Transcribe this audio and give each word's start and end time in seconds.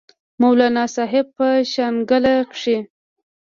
مولانا 0.41 0.83
صاحب 0.95 1.25
پۀ 1.35 1.47
شانګله 1.73 2.35
کښې 2.51 2.77